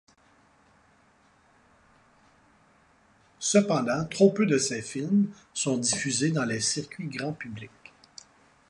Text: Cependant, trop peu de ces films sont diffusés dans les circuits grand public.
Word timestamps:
Cependant, 3.37 4.03
trop 4.05 4.31
peu 4.31 4.47
de 4.47 4.57
ces 4.57 4.81
films 4.81 5.29
sont 5.53 5.77
diffusés 5.77 6.31
dans 6.31 6.43
les 6.45 6.59
circuits 6.59 7.07
grand 7.07 7.33
public. 7.33 7.69